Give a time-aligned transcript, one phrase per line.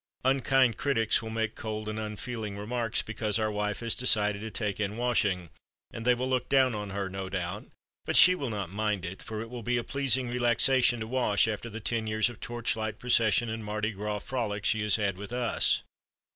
[0.25, 4.79] "Unkind critics will make cold and unfeeling remarks because our wife has decided to take
[4.79, 5.51] in washing,
[5.91, 7.65] and they will look down on her, no doubt,
[8.05, 11.47] but she will not mind it, for it will be a pleasing relaxation to wash,
[11.47, 15.17] after the ten years of torch light procession and Mardi Gras frolic she has had
[15.17, 15.83] with us.